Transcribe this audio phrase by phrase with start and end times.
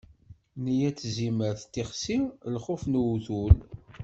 [0.61, 2.17] Neyya n tzimert d tixsi,
[2.55, 3.57] lxuf n uwtul.